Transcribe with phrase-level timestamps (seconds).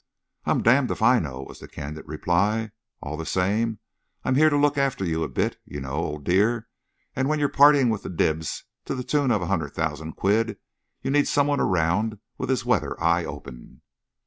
[0.45, 2.71] "I'm damned if I know," was the candid reply.
[3.03, 3.77] "All the same,
[4.25, 6.67] I'm here to look after you a bit, you know, old dear,
[7.15, 10.57] and when you're parting with the dibs to the tune of a hundred thousand quid,
[11.03, 13.83] you need some one around with his weather eye open."